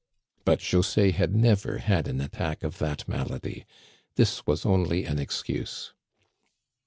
[0.45, 3.67] But José had never had an attack of that malady.
[4.15, 5.93] This was only an excuse.